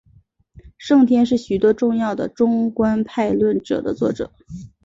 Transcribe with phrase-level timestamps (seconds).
[0.79, 4.31] 圣天是许多重要的中观派论着的作者。